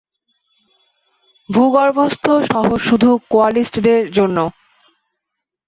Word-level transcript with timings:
ভূগর্ভস্থ 1.49 2.25
শহর 2.49 2.77
শুধু 2.79 3.09
কোয়ালিস্টদের 3.31 4.01
জন্যে। 4.11 4.45